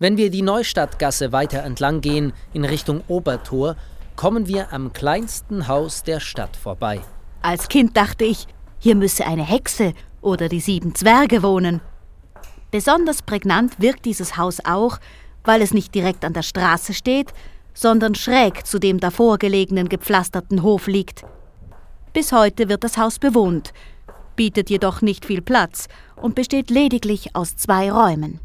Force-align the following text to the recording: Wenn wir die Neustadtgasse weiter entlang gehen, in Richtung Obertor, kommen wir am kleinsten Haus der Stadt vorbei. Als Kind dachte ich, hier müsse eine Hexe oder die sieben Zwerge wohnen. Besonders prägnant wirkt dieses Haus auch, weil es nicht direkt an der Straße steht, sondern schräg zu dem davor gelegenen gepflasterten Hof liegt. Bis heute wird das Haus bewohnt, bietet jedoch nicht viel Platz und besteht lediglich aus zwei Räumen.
Wenn 0.00 0.16
wir 0.16 0.30
die 0.30 0.42
Neustadtgasse 0.42 1.32
weiter 1.32 1.64
entlang 1.64 2.00
gehen, 2.00 2.32
in 2.52 2.64
Richtung 2.64 3.02
Obertor, 3.08 3.74
kommen 4.14 4.46
wir 4.46 4.72
am 4.72 4.92
kleinsten 4.92 5.66
Haus 5.66 6.04
der 6.04 6.20
Stadt 6.20 6.56
vorbei. 6.56 7.00
Als 7.42 7.68
Kind 7.68 7.96
dachte 7.96 8.24
ich, 8.24 8.46
hier 8.78 8.94
müsse 8.94 9.26
eine 9.26 9.42
Hexe 9.44 9.94
oder 10.20 10.48
die 10.48 10.60
sieben 10.60 10.94
Zwerge 10.94 11.42
wohnen. 11.42 11.80
Besonders 12.70 13.22
prägnant 13.22 13.80
wirkt 13.80 14.04
dieses 14.04 14.36
Haus 14.36 14.58
auch, 14.64 14.98
weil 15.42 15.62
es 15.62 15.74
nicht 15.74 15.92
direkt 15.96 16.24
an 16.24 16.32
der 16.32 16.42
Straße 16.42 16.94
steht, 16.94 17.32
sondern 17.74 18.14
schräg 18.14 18.66
zu 18.66 18.78
dem 18.78 19.00
davor 19.00 19.38
gelegenen 19.38 19.88
gepflasterten 19.88 20.62
Hof 20.62 20.86
liegt. 20.86 21.24
Bis 22.12 22.30
heute 22.30 22.68
wird 22.68 22.84
das 22.84 22.98
Haus 22.98 23.18
bewohnt, 23.18 23.72
bietet 24.36 24.70
jedoch 24.70 25.02
nicht 25.02 25.24
viel 25.24 25.42
Platz 25.42 25.88
und 26.14 26.36
besteht 26.36 26.70
lediglich 26.70 27.34
aus 27.34 27.56
zwei 27.56 27.90
Räumen. 27.90 28.38